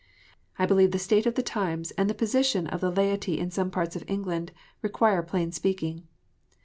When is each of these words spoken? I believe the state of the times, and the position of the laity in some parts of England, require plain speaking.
I 0.57 0.65
believe 0.65 0.89
the 0.89 0.97
state 0.97 1.27
of 1.27 1.35
the 1.35 1.43
times, 1.43 1.91
and 1.91 2.09
the 2.09 2.15
position 2.15 2.65
of 2.65 2.81
the 2.81 2.89
laity 2.89 3.37
in 3.37 3.51
some 3.51 3.69
parts 3.69 3.95
of 3.95 4.03
England, 4.07 4.51
require 4.81 5.21
plain 5.21 5.51
speaking. 5.51 6.07